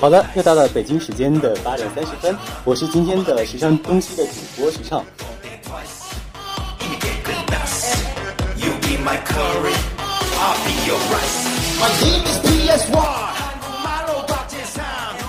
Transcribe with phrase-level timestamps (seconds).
[0.00, 5.04] 好的，又到了北京时间的八点三十分，我是今天的时尚东西的主播时尚。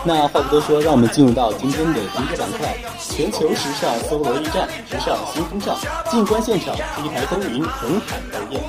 [0.06, 5.78] 那话不多说，让我们进入到今天的第一个板块——全球时尚搜罗驿站，时尚新风尚。
[6.10, 8.62] 静观现场一台风云，红海飞燕。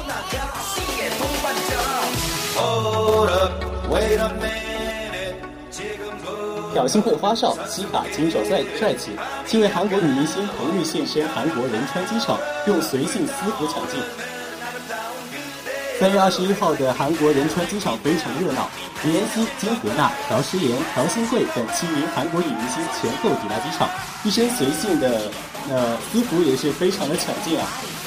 [6.72, 9.10] 挑衅会花哨，西卡亲手帅帅气。
[9.46, 14.00] 七位韩国女明星同日现身韩国仁川机场，用随性私服抢镜。
[16.00, 18.68] 三月二十一号的韩国仁川机场非常热闹，
[19.04, 23.88] 李妍希、金荷娜、朴诗妍、朴信惠等七名韩国女明星前后抵达机场，
[24.24, 25.30] 一身随性的
[25.70, 27.66] 呃衣服也是非常的抢镜啊。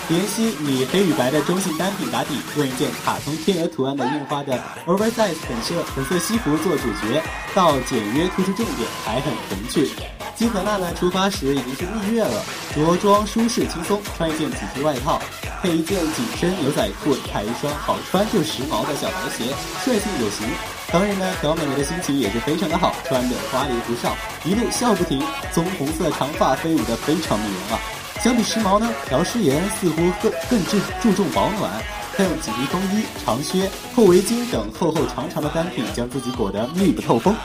[0.10, 4.54] 妍希以黑与白的中性单品打底，用一件卡通天鹅图案的印花的
[4.86, 7.24] oversize 粉色粉色西服做主角，
[7.56, 9.90] 到简约突出重点，还很童趣。
[10.36, 12.46] 金荷娜呢，出发时已经是蜜月了，
[12.76, 15.20] 着装舒适轻松，穿一件紧身外套，
[15.64, 20.46] 配一件紧身牛仔裤，踩一双好穿又时髦的小白鞋，帅气有型。
[20.92, 27.80] 当然呢，朴美美的心情也是非常的好，穿的花里胡哨，一路笑不停，棕红色长发飞舞的非常迷人啊。
[28.22, 31.72] 相比时髦呢，朴诗妍似乎更更注注重保暖。
[32.16, 37.36] 她用紧身风衣、长靴、厚围巾等厚厚长长的单品，将自己裹得密不透风。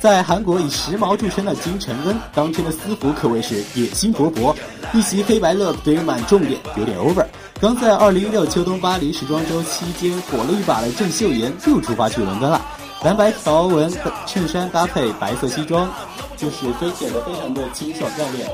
[0.00, 4.54] 在韩国以时髦著称的金承恩，当天的私服可谓是野心勃勃，
[4.92, 7.24] 一袭黑白乐堆满重点，有点 over。
[7.60, 12.60] 刚在2016秋冬巴黎时装周期间火了一把的郑秀妍，又出发去伦敦了。
[13.04, 13.88] 蓝白条纹
[14.26, 15.88] 衬衫搭配白色西装，
[16.36, 18.48] 就是非显得非常的清爽干练。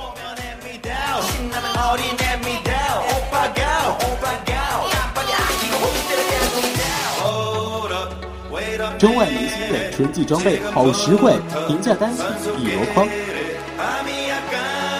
[8.99, 11.35] 中外明星的春季装备好实惠，
[11.67, 12.25] 平价单品
[12.59, 13.09] 一箩筐。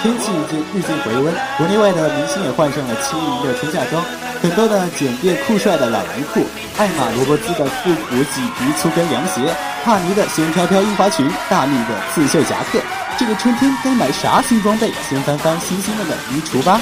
[0.05, 4.05] 天气已经日渐回温，国内外的明星也换上了轻盈的春夏装，
[4.43, 6.45] 很多的简便酷帅的懒人裤，
[6.77, 9.41] 艾玛罗伯兹的复古麂皮粗跟凉鞋，
[9.83, 12.79] 帕尼的仙飘飘印花裙，大蜜的刺绣夹克。
[13.17, 14.93] 这个春天该买啥新装备？
[15.09, 16.79] 先翻翻新鲜的衣橱吧。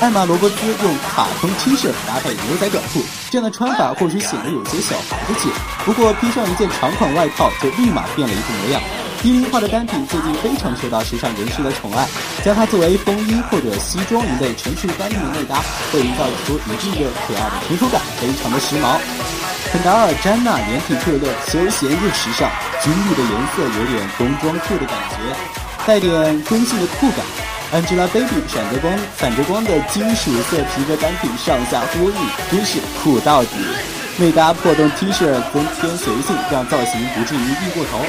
[0.00, 5.48] 艾玛罗伯兹用卡通 T 恤搭配牛仔短裤，这样的穿法或许显得有些小孩子气，
[5.86, 8.82] 不过披上一件长款外套就立马变了一副模样。
[9.24, 12.06] 低龄化的单品最近非常受到时尚人士的宠爱，
[12.44, 19.00] 将它作为风衣或者西装一类成熟单品的内搭，会营造出一定的可爱的成熟感，非常的时髦。
[19.72, 22.52] 肯达尔·詹娜连体特勒，休闲又时尚，
[22.84, 25.16] 军绿的颜色有点工装裤的感觉，
[25.86, 27.24] 带点中性的酷感。
[27.72, 32.16] Angelababy 闪着光、闪着光的金属色皮革单品上下呼应，
[32.50, 33.56] 真是酷到底。
[34.18, 38.04] 内搭破洞 T 恤增添随性，让造型不至于硬过头。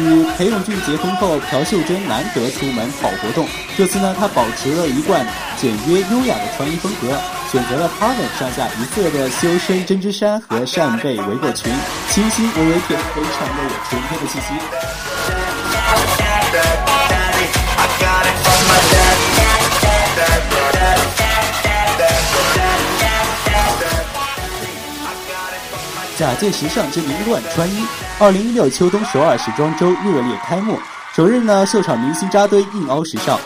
[0.00, 5.26] 与裴勇俊结婚后，朴秀珍难得出门跑活动，这次呢，她保持了一贯
[5.56, 7.20] 简约优雅的穿衣风格。
[7.50, 11.70] 选择了 p a r 上下一色的修身针织衫和扇贝围裹裙，
[12.08, 14.54] 清新微微甜，非常的有春天的气息。
[26.22, 27.84] 假借时尚之名乱穿衣，
[28.20, 30.78] 二零一六秋冬首尔时装周热烈开幕，
[31.16, 33.36] 首日呢秀场明星扎堆，硬凹时尚。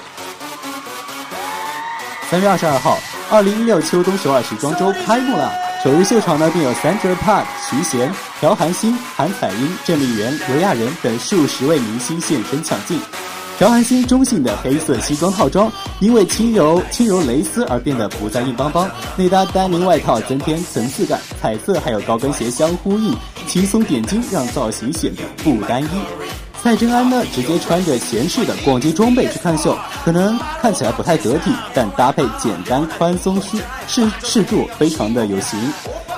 [2.30, 2.98] 三月二十二号。
[3.30, 5.50] 二零一六秋冬首尔时装周开幕了，
[5.82, 8.12] 首日秀场呢便有 Sandra Park、徐贤、
[8.42, 13.00] 朴韩星、韩彩英、郑丽媛、刘亚仁等数十位明星现身抢镜。
[13.58, 18.86] 朴韩星中性的黑色西装套装，因为轻柔轻柔蕾丝而变得不再硬邦邦，
[19.16, 23.16] 内搭丹宁外套增添层次感，彩色还有高跟鞋相呼应，
[23.46, 25.88] 轻松点睛，让造型显得不单一。
[26.62, 29.74] 蔡真安呢，直接穿着闲适的逛街装备去看秀，
[30.04, 33.56] 可能看起来不太得体，但搭配简单宽松舒
[33.88, 35.58] 适适度，非常的有型。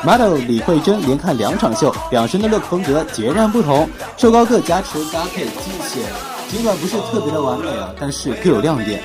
[0.02, 6.02] model 李慧珍连看两场秀，两身的 look 风格截然不同，瘦高个加持搭配尽显，
[6.48, 9.02] 尽管不是特别的完美啊，但是各有亮点。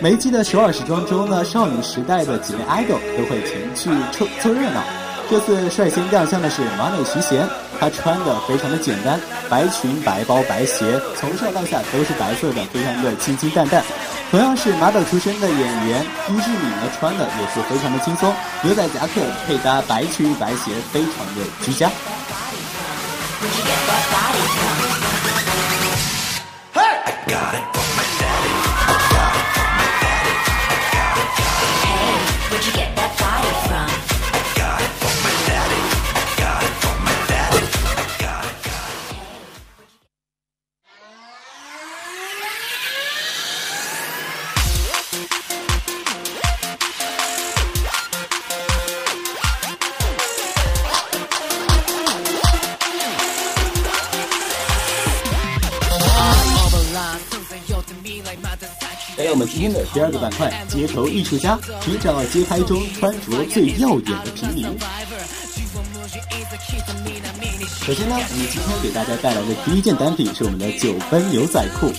[0.00, 4.82] 每一季的首尔时装周呢，少女时代的几位 idol 都会前去凑凑热闹。
[5.30, 7.48] 这次率先亮相的是马美徐贤，
[7.78, 9.18] 她穿的非常的简单，
[9.48, 13.82] 白裙、白包、白鞋，从上到下都是白色的，非常的清清淡淡。
[14.32, 21.88] 同样是马导出身的演员伊志敏呢，穿的也是非常的轻松，牛仔夹克配搭白裙白鞋，非常的居家。
[27.32, 27.38] Hey,
[32.50, 34.01] where'd you get that body from?
[59.92, 64.64] 第二个板块——街头艺术家，寻找街拍中穿着最耀眼的平民。
[67.84, 71.92] 首先呢，我们今天给大家带来的第一件单品是我们的九分牛仔裤。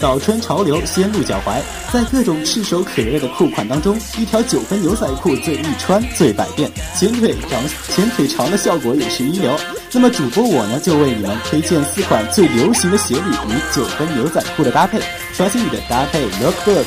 [0.00, 1.62] 早春潮流先露脚踝，
[1.92, 9.56] 在各种炙手可热的裤款当中，一条九分牛仔裤最易穿、最百变，前腿长、前腿长的效果也是一流。
[9.92, 15.00] 那么主播我呢，就为你们推荐四款最流行的鞋履与九分牛仔裤的搭配，
[15.32, 16.84] 刷新你的搭配 lookbook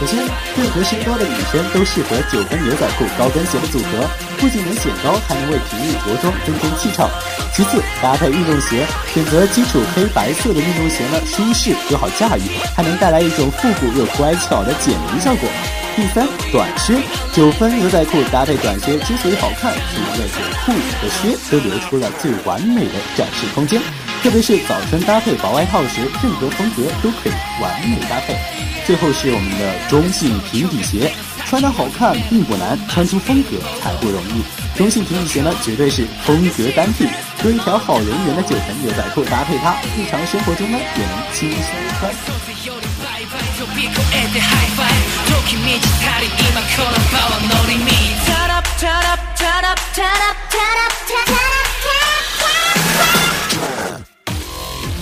[0.00, 0.18] 首先，
[0.56, 7.08] 任何身高的女生都适合九分牛仔裤高跟鞋的组合，不仅能显高，还能为平日着装增添气场。
[7.54, 12.42] 其次，搭配运动鞋，选择基础黑白色的运动鞋呢，舒适又好驾驭，
[12.74, 15.48] 还能带来一种复古又乖巧的减龄效果。
[15.94, 16.94] 第三，短靴，
[17.32, 23.80] 九分牛仔裤搭配短靴之所以好看，是因为这裤和靴都留出了最完美的展示空间。
[24.22, 28.38] 特别是早春搭配薄外套时，任何风格都可以完美搭配。
[28.86, 31.12] 最后是我们的中性平底鞋，
[31.44, 34.44] 穿的好看并不难，穿出风格才不容易。
[34.78, 37.08] 中性平底鞋呢，绝对是风格单品，
[37.42, 42.14] 用一条好人缘的九分牛仔裤搭配它，日常生活中呢也能轻松穿。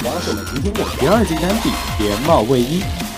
[0.03, 3.10] 然后是我们今天的第二件单品连帽卫衣。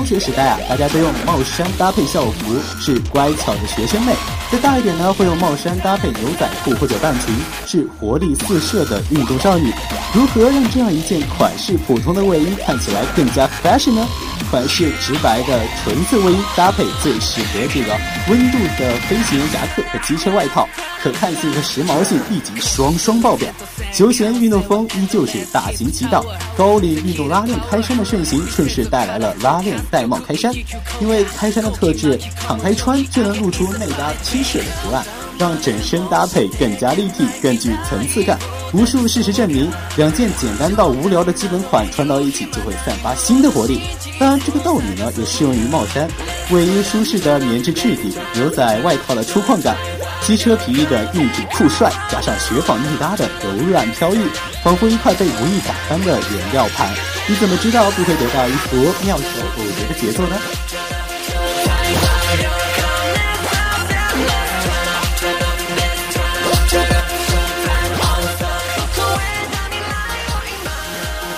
[0.00, 4.14] 中学时代啊，大家都用帽衫搭配校服，是乖巧的学生妹；
[4.50, 7.34] 再大一点呢，会用帽衫搭配牛仔裤或者半裙，
[7.66, 9.70] 是活力四射的运动少女。
[10.14, 14.08] 如何让这样一件款式普通的卫衣看起来更加 fashion 呢？
[14.50, 17.96] 款式直白的纯色卫衣搭配最适合这个
[18.28, 20.66] 温度的飞行员夹克和机车外套，
[21.00, 23.48] 可看性和时髦性立即双双爆表。
[23.92, 26.24] 休闲运动风依旧是大行其道，
[26.56, 30.52] 高领运动拉链开衫的盛行，顺势带来了拉链戴帽开衫。
[31.00, 35.04] 因为开衫的特质，敞开穿就能露出内搭 T 恤的图案。
[35.38, 38.38] 让整身搭配更加立体，更具层次感。
[38.74, 43.80] 无数事实证明，两件简单到无聊的基本款穿到一起就会散发新的活力。
[44.18, 46.06] 当然，这个道理呢也适用于帽衫。
[46.50, 49.74] 卫衣舒适的棉质质地，牛仔外套的粗犷感，
[50.22, 54.20] 机车皮衣的硬挺酷帅，加上雪纺内搭的柔软飘逸，
[54.62, 56.88] 仿佛一块被无意打翻的颜料盘。
[57.26, 59.24] 你怎么知道不会得到一幅妙手
[59.56, 60.36] 偶得的杰作呢？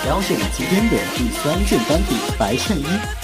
[0.05, 3.22] 然后是我们今天的第三件单品白衬衣。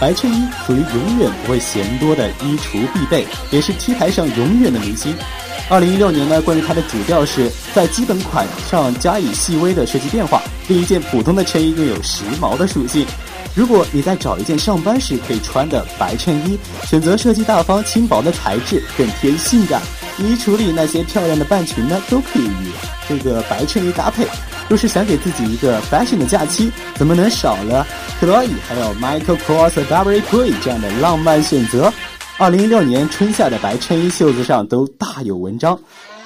[0.00, 5.14] 白衬衣属于永远不会嫌多的衣橱必备，也是 T 台上永远的明星。
[5.68, 13.06] 二零一六年呢，关于它的主调是在基本款上加以细微的设计变化，令一件普通的衬衣拥有时髦的属性。
[13.54, 19.82] 如果你在找一件上班时可以穿的白衬衣，选择设计大方轻薄的材质，更添性感。
[20.18, 22.72] 衣橱里那些漂亮的半裙呢，都可以与
[23.06, 24.26] 这个白衬衣搭配。
[24.70, 27.84] 若是想给自己一个 fashion 的假期，怎么能少了
[28.20, 30.20] Chloe 还有 Michael Kors、W.
[30.30, 31.92] Grey 这样的浪漫选择？
[32.38, 35.76] 二零一六年春夏的白衬衣袖子上都大有文章，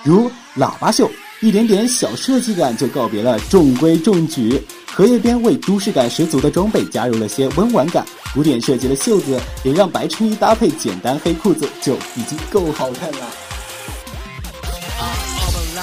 [0.02, 1.10] 如喇叭袖，
[1.40, 4.62] 一点点小设计感就告别了中规中矩。
[4.92, 13.53] 荷叶边为都市感十足的装备加入了些温婉感，古典设计的袖子也让白衬衣搭配简单黑裤子就已经够好看了。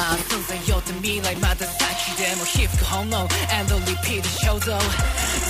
[0.01, 4.81] な偶然よって未来また先でも皮膚本能 And the repeat 衝動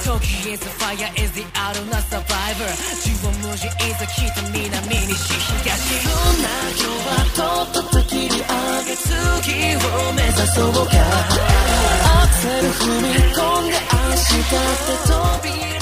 [0.04, 2.68] 時 is the fire is the out of not survivor
[3.00, 5.72] 自分無事いざ来た南西東
[6.04, 8.44] そんな今日はとっとと切り上
[8.84, 15.81] げ月を目指そうかアクセル踏み込んで明日って扉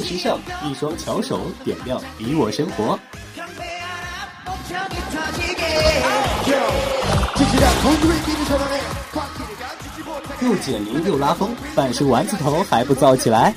[0.00, 2.98] 时尚，一双巧手点亮你我生活。
[10.40, 13.54] 又减龄又拉风，半叔丸子头还不造起来？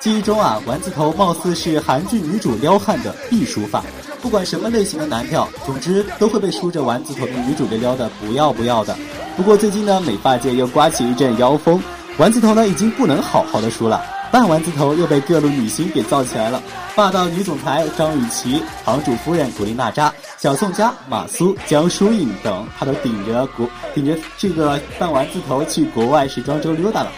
[0.00, 3.82] 记忆中啊，丸子头貌似是韩剧女主撩汉的必梳发，
[4.20, 8.96] 不管什么类型的男票，总之都会被梳着丸子头的女主给撩的不要不要的。
[9.36, 11.80] 不过最近呢，美发界又刮起一阵妖风，
[12.18, 14.02] 丸子头呢已经不能好好的梳了。
[14.32, 16.62] 半丸子头又被各路女星给造起来了，
[16.96, 27.12] 霸道女总裁张雨绮、堂主夫人古力娜扎、小宋佳、马苏、江疏影等，她都顶着国顶着这个半丸子头去国外时装周溜达了。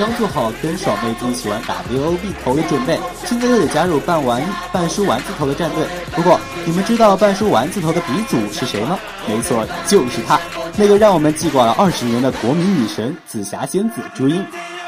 [0.00, 4.42] 刚做好跟爽妹子一起玩 W O B 头的准备，现在又得加入半丸
[4.72, 5.86] 半梳丸子头的战队。
[6.12, 8.98] 不过，你们知道半梳丸子头的鼻祖是谁吗？
[9.28, 10.40] 没错，就是她，
[10.74, 14.42] 那个让我们记挂了二十年的国民女神紫霞仙子朱茵。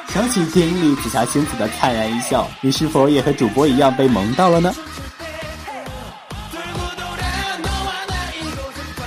[0.08, 4.74] 想起电影里紫霞仙子的灿然一笑，你是否也和主播一样被萌到了呢？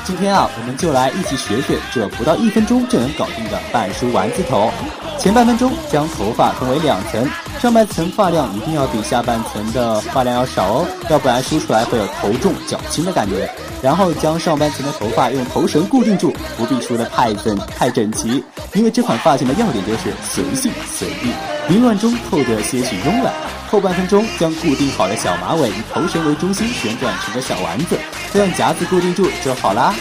[0.03, 4.71] 今天啊，我们就来一起学学这不到一分钟就能搞定的半梳丸子头。
[5.17, 7.27] 前半分钟将头发分为两层，
[7.59, 13.49] 上半层发量一定要比下半层的发量要少哦，要不然梳出来会有头重脚轻的感觉。
[13.81, 18.43] 然后将上半层的头发用头绳固定住，不必梳得太整太整齐，
[18.73, 21.33] 因为这款发型的要点就是随性随意，
[21.69, 23.33] 凌乱中透着些许慵懒。
[23.67, 27.97] 后半分钟将固定好的小马尾以头绳为中心旋转成个小丸子，
[28.31, 29.93] 再用夹子固定住就好啦。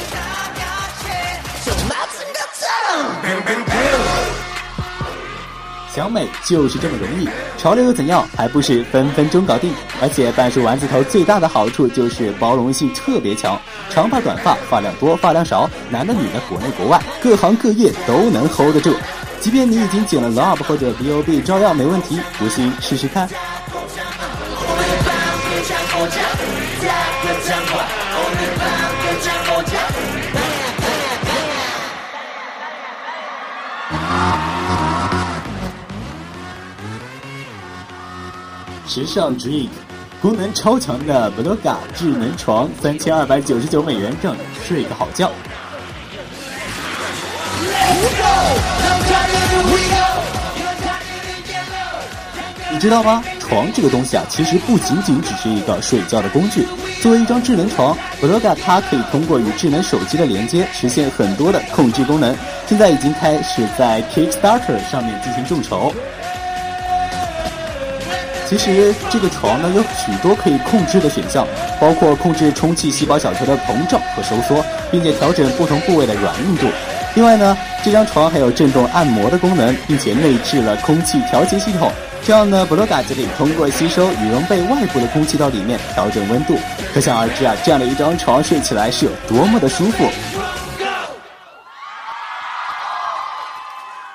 [5.95, 8.27] 想美就是这么容易，潮流又怎样？
[8.37, 9.73] 还不是分分钟搞定？
[10.03, 13.57] 而且半梳丸子头最大的好处就是包容性特别强，
[13.91, 18.93] 长发短发，发量多发量少，男的女的，国内国外，各行各业都能 hold 得住。
[19.39, 22.19] 即便你已经剪了 Love 或者 B.O.B，照样没问题。
[22.39, 23.29] 不信试试看。
[38.95, 39.71] 时尚 Drink，
[40.23, 45.33] 功能超强的 Bloga 智能床，三千二百九十九美元，让你睡个好觉。
[52.71, 53.21] 你知道吗？
[53.41, 56.65] 床这个东西啊，其实不仅仅只是一个睡觉的工具。
[57.03, 62.33] 作为一张智能床，Bloga 它可以通过与智能手机的连接，实现很多的控制功能。
[62.69, 65.93] 现在已经开始在 Kickstarter 上面进行众筹。
[68.57, 71.47] 其实这个床呢有许多可以控制的选项，
[71.81, 76.67] 包括控制充气细胞小球的膨胀和收缩，并且调整不同部位的软硬度。
[77.15, 81.91] 另外呢，这张床还有震动按摩的功能，并且内置了空气调节系统。
[82.25, 86.57] 这样呢，布洛嘎就可以通过吸收羽绒被外部的空气到里面调整温度。
[86.93, 90.05] 可想而知啊，这样的一张床睡起来是有多么的舒服。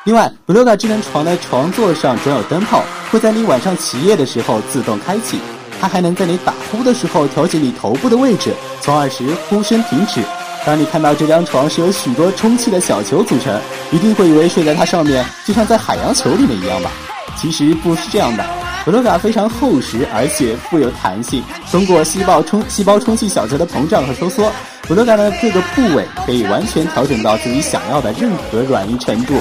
[0.10, 5.40] 另外，布洛嘎智能床的床座上装有灯泡，会在你晚上起夜的时候自动开启。
[5.80, 8.52] 它还能在你打呼的时候调节你头部的位置，
[8.82, 10.24] 从而使呼声停止。
[10.66, 13.56] 当你看到这张床是由许多充气的小球组成，
[13.92, 16.90] 一定会以为睡在它上面就像在海洋球里面一样吧？
[17.38, 18.44] 其实不是这样的。
[18.84, 21.44] 布洛嘎非常厚实，而且富有弹性。
[21.70, 24.52] 通过细胞充细胞充气小球的膨胀和收缩，
[24.88, 29.36] 布洛嘎的各个部位可以完全调整到自己想要的任何软硬程度。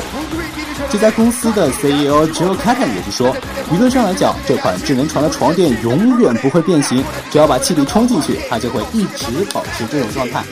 [0.91, 3.37] 这家公司的 CEO Joe Catton 也是说，
[3.71, 10.43] 理论上来讲，这款智能床的床垫永远不会变形，只要把气体充进去，它就会一直保持这种状态。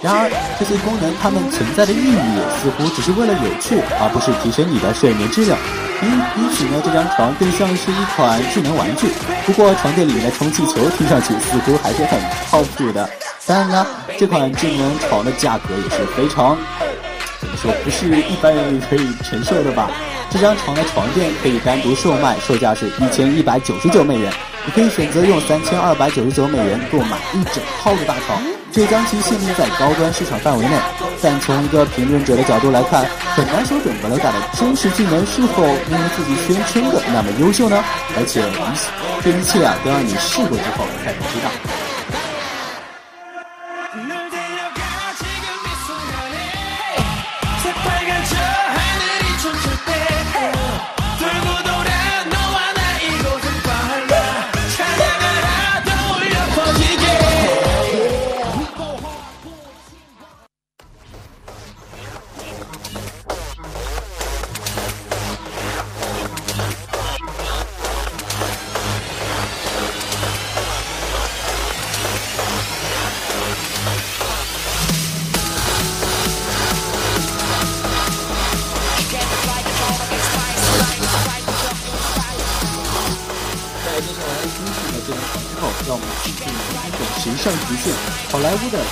[0.00, 2.16] 然而，这些功能它们存在的意义
[2.62, 5.58] 似乎只是为了有趣，而不是提升你的睡眠质量。
[6.02, 9.08] 因因此呢，这张床更像是一款智能玩具。
[9.44, 12.18] 不过，床垫里面的充气球听上去似乎还是很
[12.50, 13.10] 靠谱的。
[13.46, 13.86] 当然呢，
[14.16, 16.56] 这款智能床的价格也是非常。
[17.50, 19.90] 怎么说不是一般人可以承受的吧？
[20.30, 24.32] 这张床的床垫可以单独售卖，售价是一千一百九十九美元。
[24.64, 28.40] 你可以选择用三千二百九十九美元购买一整套的大床，
[28.70, 30.76] 这将其限定在高端市场范围内。
[31.22, 33.04] 但从一个评论者的角度来看，
[33.34, 37.82] 很难说准 Bloga 的真实技能是否如自己宣称的那么优秀呢？
[38.16, 38.42] 而且
[39.24, 41.89] 这一切啊，都要你试过之后才能知道。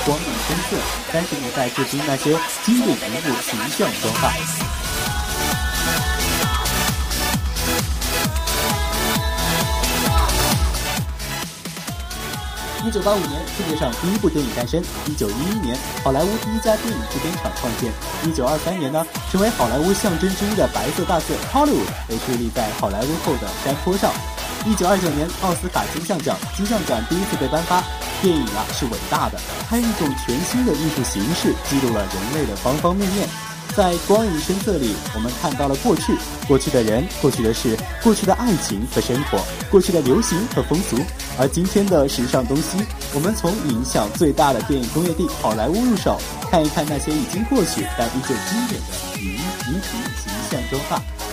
[0.08, 0.76] 光影深色，
[1.12, 2.34] 三十年代至今那些
[2.64, 4.32] 经典人物形象妆发。
[12.86, 17.90] 一九八五年，世界上第一部电影诞生；一九一一年，好莱坞第一家电影制片厂创建；
[18.24, 24.10] 一九二三年呢，成为好莱坞象征之一的白色大字 Hollywood 被树立在好莱坞后的山坡上；
[24.64, 27.84] 一九二九年，奥斯卡金像奖金像奖第一次被颁发。
[28.20, 33.28] 电影啊是伟大的，它用一种全新的艺术形式记录了人类的方方面面。
[33.76, 36.12] 在光影深色里，我们看到了过去，
[36.48, 39.38] 过去的人，过去的事，过去的爱情和生活，
[39.70, 40.96] 过去的流行和风俗。
[41.38, 42.78] 而今天的时尚东西，
[43.14, 46.20] 我们从影响最大的电影工业地好莱坞入手，
[46.50, 51.27] 看一看那些已经过去但依旧经典的女女体形象妆发。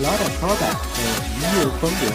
[0.00, 0.74] 三四年的 Claudia p r o d a 的
[1.34, 2.10] 《一夜风流》。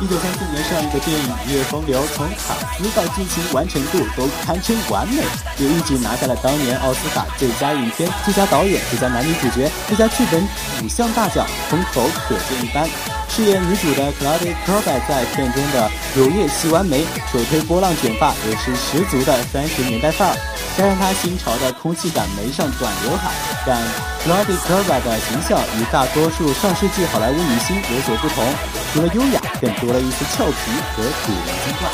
[0.00, 5.22] 一九三四年上映的电影《一夜风流》，从卡斯到剧情完成度都堪称完美，
[5.58, 10.42] 也一举拿下了当年奥斯卡最佳影片、最佳导演、最佳男女主角、最佳剧本
[10.82, 12.88] 五项大奖，风头可见一斑。
[13.28, 20.36] 饰演女主的 Claudia p r o d a 在片中的乳液细弯眉、手推波浪卷发，也是十足的三十年代范儿。
[20.76, 23.30] 加上她新潮的空气感眉上短刘海，
[23.66, 23.78] 让
[24.24, 28.44] Claudia p r o d a 的形象与大多数上世纪好莱坞女星有所不同。
[28.92, 30.54] 除了优雅，更多了一丝俏皮
[30.96, 31.88] 和古灵精怪。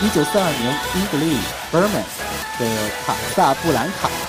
[0.00, 1.34] 一九四二年，英格丽·
[1.72, 1.90] 伯曼
[2.58, 4.27] 的卡萨布兰卡。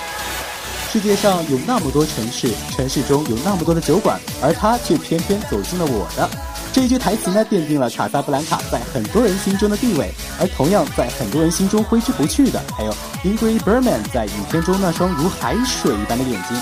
[0.92, 6.28] 世界上有那么多城市，城市中有那么多的酒馆，而他却偏偏走进了我的。
[6.72, 16.60] 这一句台词呢，奠定了卡萨布兰卡在很多人心中的地位，而同样在很多人心中挥之不去的，还有 Ingrid Bergman 在影片中那双如海水一般的眼睛。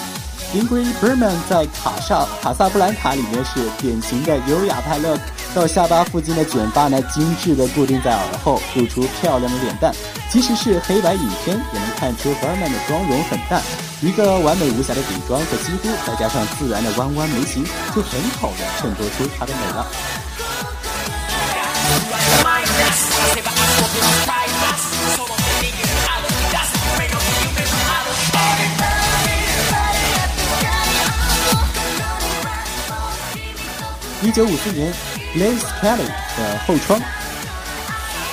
[0.52, 5.18] Ingrid Bergman 在卡萨卡萨布兰卡里面是典型的优雅派乐
[5.54, 9.92] 到下巴附近的卷发呢，精致的固定在耳后，露出漂亮的脸蛋。
[10.30, 13.60] 即使是黑白影片，也能看出 Bergman 的妆容很淡。
[14.00, 17.64] 一个完美无瑕的底妆和肌肤，再加上自然的弯弯眉形，
[17.96, 19.86] 就很好的衬托出她的美了。
[34.20, 34.92] 一九五四年
[35.36, 37.00] ，Liz Kelly 的后窗。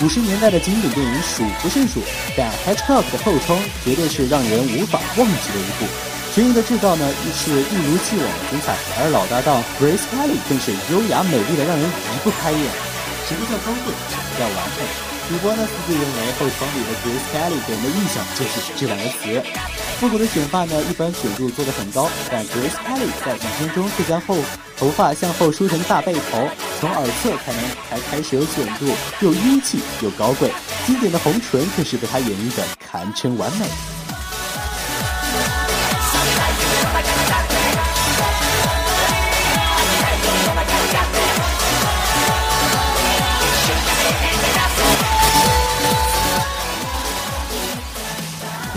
[0.02, 2.04] 五十年代的经典电影数不胜数，
[2.36, 5.88] 但 Hitchcock 的后窗绝对是让人无法忘记的一部。
[6.34, 12.60] 悬疑的制造呢，亦是一如既往的精彩，而老搭档 Grace Kelly 更是优雅美丽的，让人移不开眼。
[13.24, 13.96] 什么叫高贵？
[14.12, 14.84] 什么叫完美？
[15.32, 19.42] 主播呢，私自认为后窗里的 Grace Kelly 给人的印象就是这两个词。
[19.98, 24.36] 复古的卷发呢，一般卷度做得很高，但 Grace Kelly 在影片中却将后
[24.76, 26.50] 头发向后梳成大背头。
[26.80, 30.52] 从耳侧才能才开始有卷度，又英气又高贵。
[30.86, 33.66] 经典的红唇更是被他演绎的堪称完美。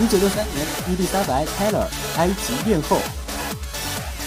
[0.01, 1.85] 一九六三年，伊丽莎白·泰勒，
[2.17, 2.97] 埃及艳后。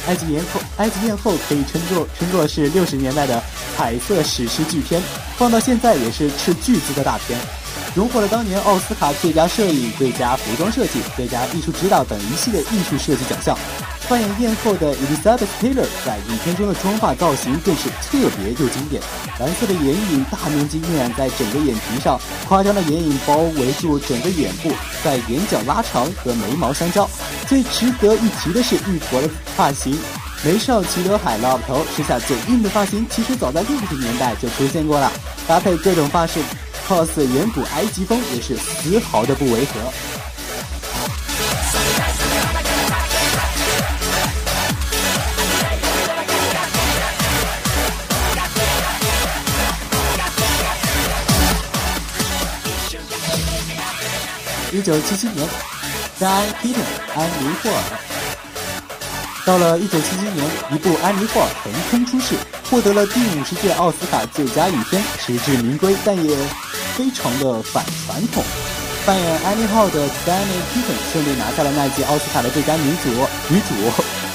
[0.08, 3.42] 埃及艳后，埃及艳后可以称作称作是六十年代的
[3.82, 5.02] 彩色史诗巨片，
[5.36, 7.36] 放到现在也是斥巨资的大片，
[7.96, 13.58] 荣获了当年奥斯卡最佳摄影、最佳服装设计、最佳艺术指导等一系列艺术设计奖项。
[14.08, 19.02] 扮演艳后的 Elizabeth Taylor 在影片中的妆发造型更是特别又经典，
[19.40, 24.70] 蓝色的眼影大面积晕染在整个眼皮上，夸张的眼影包围住整个眼部，
[25.02, 27.10] 在眼角拉长和眉毛相交。
[27.48, 29.98] 最值得一提的是玉佛的发型，
[30.44, 35.08] 眉少齐刘海 love 头，时下最硬的发型，其实早在六十年代就出现过了，
[35.46, 36.40] 搭配各种发饰
[36.88, 39.92] ，cos 远古埃及风也是丝毫的不违和。
[54.72, 55.46] 一九七七年
[56.18, 56.82] ，Diane Keaton
[57.14, 58.11] 安妮霍尔。
[59.44, 62.36] 到了一九七七年，一部《安妮霍尔》横空出世，
[62.70, 65.96] 获得了第五十届奥斯卡最佳影片，实至名归。
[66.04, 66.36] 但也
[66.94, 68.44] 非常的反传统。
[69.04, 73.10] 扮演安妮号的 Danny Keaton 顺利拿下了那届奥斯卡的最佳女主，
[73.48, 73.74] 女主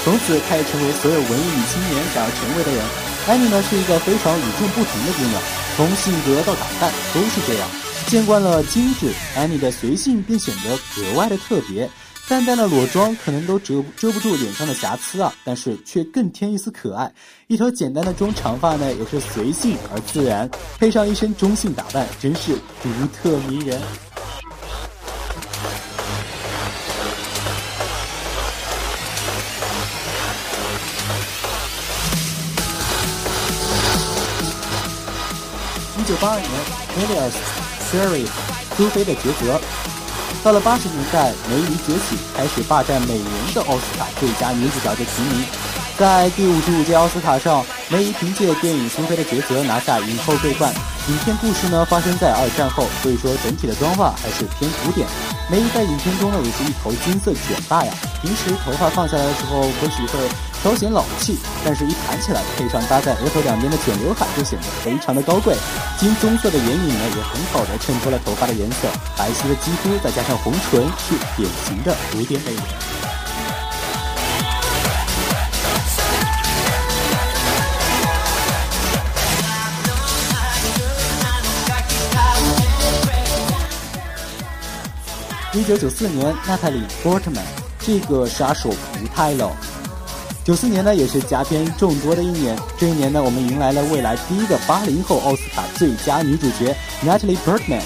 [0.04, 2.84] 从此她也成为所有文艺女青年想要成为的人。
[3.28, 5.41] 安妮呢是一个非常与众不同的姑娘，
[5.78, 7.70] 从性格到打扮都是这样。
[8.08, 11.89] 见惯了精致，安妮的随性便显得格外的特别。
[12.30, 17.10] 淡淡的裸妆可能都遮遮不住脸上的瑕疵啊，但是却更添一丝可爱。
[17.48, 23.82] 一头简单的中长发呢，也是随性而自然，配上一身中性打扮，真是独特迷人。
[35.98, 36.52] 一九八二年
[36.94, 37.38] m i l l i a s
[37.90, 38.28] Series
[38.76, 39.96] 苏菲的抉择。
[40.43, 45.45] 到了八十年代，梅姨崛起，开始霸占每年的奥斯卡最佳女主角的提名。
[45.97, 50.71] 在第五十五届奥斯卡上，梅姨凭借电影《苏菲的抉择》拿下影后桂冠。
[51.10, 55.08] 影片故事呢发生在二战后，所以说整体的妆发还是偏古典。
[55.49, 60.19] 梅姨在影片中呢也是一头金色卷发呀，平时头发放下来的时候或许会。
[60.63, 65.55] 稍显老气，但是一盘起来，配上搭在额头两边的卷刘海，就显得非常的高贵。
[65.99, 68.89] 金棕色的眼影呢，也很好的衬托了头发的颜色。
[69.15, 72.96] 白皙的肌肤再加上红唇，是典型的古典美人。
[85.58, 87.43] 一九九四年，娜塔莉·波特曼，
[87.80, 89.50] 这个杀手不太冷。
[90.43, 92.56] 九四年呢，也是佳片众多的一年。
[92.78, 97.82] 这一年呢，我们迎来了未来第一个八零后奥斯卡最佳女主角 Natalie Portman。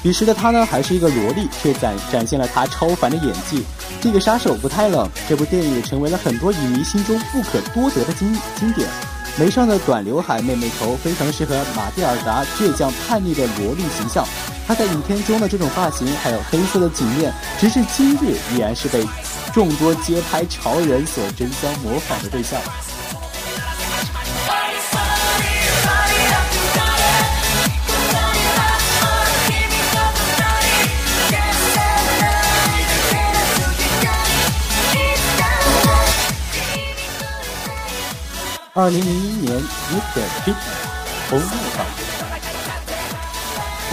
[0.00, 3.64] 彼时的她呢，还是一个萝莉，却展展现了她超凡的演技。
[4.00, 8.88] 这个杀手不太冷，这部电影也成为了很多影迷心中不可多得的经经典。
[9.36, 14.24] 眉上的短刘海妹妹头，非常适合马蒂尔达倔强叛逆的萝莉形象。
[14.66, 19.06] 她在影片中的这种发型，还有黑色的颈链，直至今日依然是被。
[19.52, 22.58] 众多街拍潮人所争相模仿的对象。
[38.72, 40.22] 二零零一年，Mr.
[40.46, 40.54] Pitt
[41.28, 42.01] 红磨坊。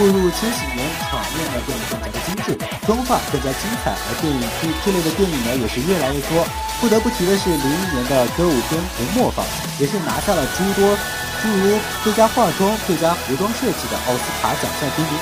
[0.00, 0.80] 步入千禧年，
[1.12, 6.40] 场面呢变得更加的精致，妆发更加精彩，而电影区这类的电影呢也是越来越多。
[6.80, 9.44] 不得不提的是，零一年的歌舞片《红磨坊》
[9.76, 10.96] 也是拿下了诸多
[11.44, 15.12] 诸如最佳化妆、最佳服装设计的奥斯卡奖项提名。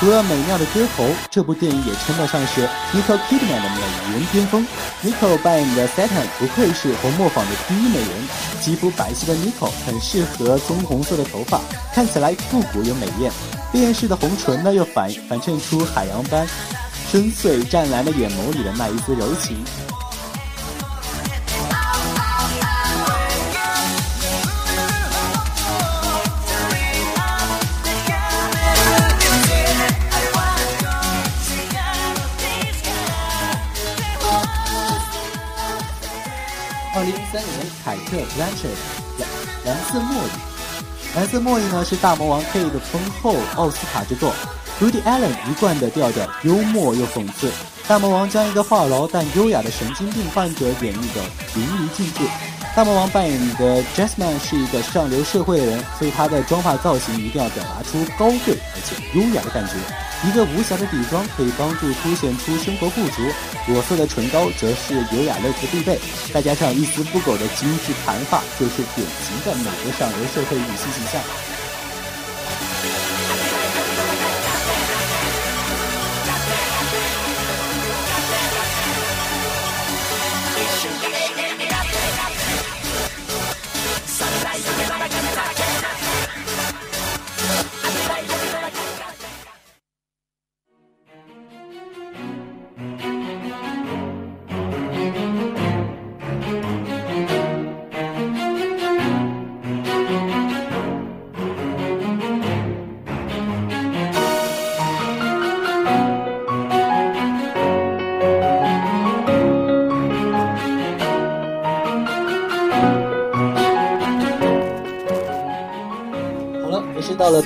[0.00, 4.66] 除了美妙的歌喉，这部电影也称得上是 Nicole Kidman 的美颜巅峰。
[5.06, 8.28] Nicole 扮演的 Satan 不愧是红磨坊的第一美人，
[8.60, 11.60] 肌肤白皙的 Nicole 很适合棕红色的头发，
[11.94, 13.30] 看起来复古又美艳。
[13.74, 16.46] 烈焰式的红唇呢，又反反衬出海洋般
[17.10, 19.64] 深邃湛蓝的眼眸里的那一丝柔情。
[36.96, 38.68] 二零一三年，凯特·布兰切
[39.18, 39.28] 蓝
[39.64, 40.30] 蓝色茉莉》。
[41.14, 44.32] 蓝色茉莉呢是大魔王 K 的丰厚奥斯卡之作
[44.80, 47.52] ，Rudy Allen 一贯的调调幽默又讽刺。
[47.86, 51.22] 大魔王将一个话痨但优雅的神经病患者演绎的
[51.54, 52.24] 淋漓尽致。
[52.74, 59.74] 大魔王扮演的 Jasmine 是一个上流社会的人，所以他的妆发造型一定要表达出高贵而且优雅的感觉。
[60.26, 63.22] 一个无瑕的底妆可以帮助凸显出生活富足，
[63.68, 66.00] 裸色的唇膏则是优雅乐子必备，
[66.32, 71.20] 再加上一丝不苟的精致盘发，就是典型的美国上流社会女性形象。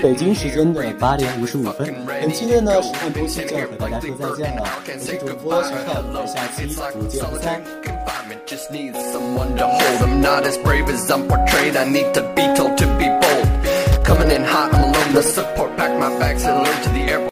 [0.03, 4.63] 北京时间的八点五十五分，本期的呢时尚周期就要和大家说再见了。
[4.85, 7.59] 我是主播陈凯，我们下期不见不散。
[14.03, 15.13] Coming in hot, I'm alone.
[15.13, 17.21] The support pack my bags, alert to the airport.